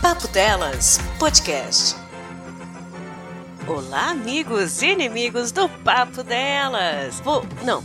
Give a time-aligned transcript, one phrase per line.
[0.00, 1.94] Papo Delas Podcast.
[3.68, 7.20] Olá, amigos e inimigos do Papo Delas.
[7.20, 7.44] Vou.
[7.64, 7.84] Não,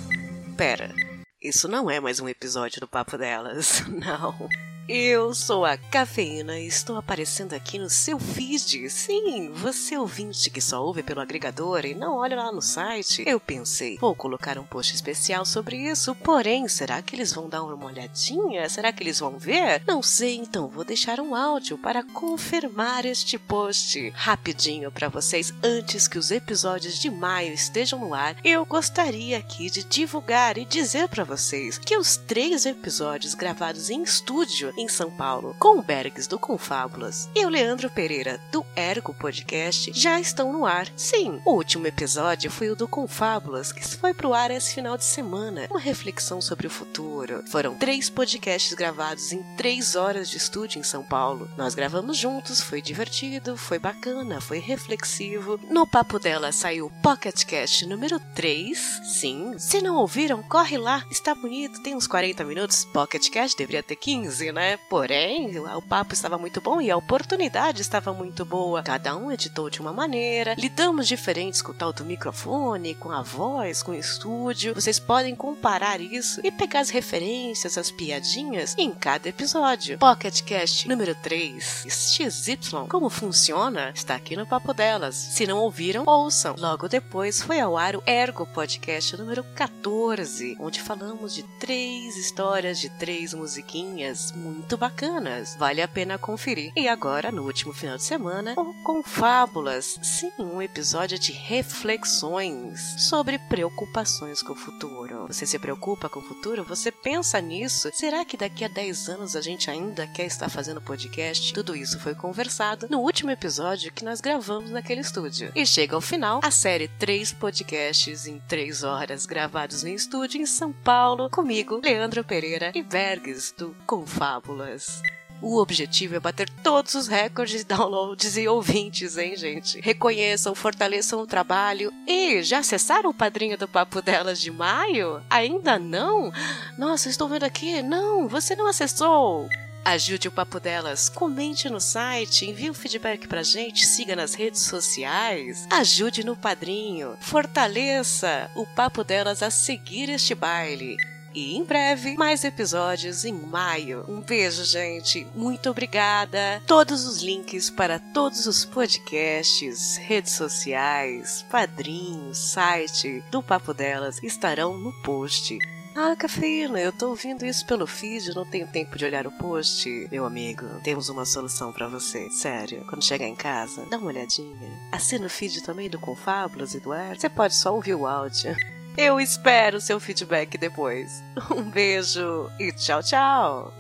[0.56, 0.96] pera.
[1.42, 3.84] Isso não é mais um episódio do Papo Delas.
[3.92, 4.48] Não.
[4.88, 8.88] Eu sou a Cafeína e estou aparecendo aqui no seu feed.
[8.88, 13.24] Sim, você ouvinte que só ouve pelo agregador e não olha lá no site.
[13.26, 17.64] Eu pensei, vou colocar um post especial sobre isso, porém, será que eles vão dar
[17.64, 18.70] uma olhadinha?
[18.70, 19.82] Será que eles vão ver?
[19.88, 26.08] Não sei, então vou deixar um áudio para confirmar este post rapidinho para vocês antes
[26.08, 28.38] que os episódios de maio estejam no ar.
[28.44, 34.04] Eu gostaria aqui de divulgar e dizer para vocês que os três episódios gravados em
[34.04, 39.14] estúdio em São Paulo, com o Bergs do Confábulas e o Leandro Pereira do Ergo
[39.14, 40.88] Podcast já estão no ar.
[40.96, 45.06] Sim, o último episódio foi o do Confábulas, que foi pro ar esse final de
[45.06, 45.68] semana.
[45.70, 47.44] Uma reflexão sobre o futuro.
[47.48, 51.50] Foram três podcasts gravados em três horas de estúdio em São Paulo.
[51.58, 55.60] Nós gravamos juntos, foi divertido, foi bacana, foi reflexivo.
[55.70, 59.02] No papo dela saiu o Pocket Cast número 3.
[59.04, 62.86] Sim, se não ouviram, corre lá, está bonito, tem uns 40 minutos.
[62.86, 64.65] Pocket Cast deveria ter 15, né?
[64.90, 68.82] Porém, o papo estava muito bom e a oportunidade estava muito boa.
[68.84, 73.22] Cada um editou de uma maneira, lidamos diferentes com o tal do microfone, com a
[73.22, 74.74] voz, com o estúdio.
[74.74, 79.98] Vocês podem comparar isso e pegar as referências, as piadinhas em cada episódio.
[80.00, 83.92] Pocket Cast número 3, XY, como funciona?
[83.94, 85.16] Está aqui no Papo Delas.
[85.16, 86.56] Se não ouviram, ouçam.
[86.58, 92.80] Logo depois foi ao ar o Ergo Podcast número 14, onde falamos de três histórias
[92.80, 95.56] de três musiquinhas muito muito bacanas.
[95.58, 96.72] Vale a pena conferir.
[96.76, 100.00] E agora, no último final de semana, o Confábulas.
[100.02, 105.28] Sim, um episódio de reflexões sobre preocupações com o futuro.
[105.28, 106.64] Você se preocupa com o futuro?
[106.64, 107.90] Você pensa nisso?
[107.94, 111.54] Será que daqui a 10 anos a gente ainda quer estar fazendo podcast?
[111.54, 115.52] Tudo isso foi conversado no último episódio que nós gravamos naquele estúdio.
[115.54, 120.46] E chega ao final a série 3 podcasts em 3 horas gravados no estúdio em
[120.46, 125.02] São Paulo, comigo, Leandro Pereira e Bergs do Confábulas fábulas.
[125.42, 129.82] O objetivo é bater todos os recordes de downloads e ouvintes, hein, gente?
[129.82, 131.92] Reconheçam, fortaleçam o trabalho.
[132.08, 135.22] E já acessaram o padrinho do Papo Delas de maio?
[135.30, 136.32] Ainda não?
[136.78, 137.82] Nossa, estou vendo aqui.
[137.82, 139.50] Não, você não acessou.
[139.84, 144.62] Ajude o Papo Delas, comente no site, envie um feedback pra gente, siga nas redes
[144.62, 150.98] sociais, ajude no padrinho, fortaleça o Papo Delas a seguir este baile
[151.36, 154.06] e em breve mais episódios em maio.
[154.08, 155.28] Um beijo, gente.
[155.36, 156.64] Muito obrigada.
[156.66, 164.78] Todos os links para todos os podcasts, redes sociais, padrinhos, site do Papo Delas estarão
[164.78, 165.60] no post.
[165.98, 169.90] Ah, cafeína, eu tô ouvindo isso pelo feed, não tenho tempo de olhar o post.
[170.12, 172.30] Meu amigo, temos uma solução para você.
[172.32, 174.90] Sério, quando chegar em casa, dá uma olhadinha.
[174.92, 177.20] Assina o feed também do Confábulas, Eduardo.
[177.20, 178.54] Você pode só ouvir o áudio.
[178.98, 181.22] Eu espero seu feedback depois.
[181.52, 183.74] Um beijo e tchau, tchau!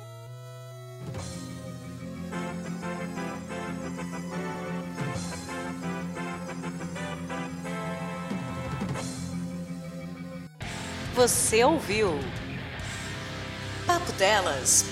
[11.13, 12.19] Você ouviu
[13.87, 14.83] Papo Delas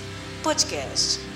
[0.42, 1.33] Podcast.